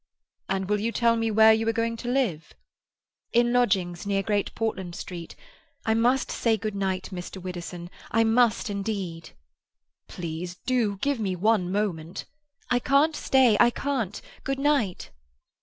[0.49, 2.55] "And will you tell me where you are going to live?"
[3.33, 5.35] "In lodgings near Great Portland Street.
[5.85, 7.39] I must say good night, Mr.
[7.39, 7.87] Widdowson.
[8.09, 9.29] I must, indeed."
[10.07, 12.25] "Please—do give me one moment!"
[12.71, 15.11] "I can't stay—I can't—good night!"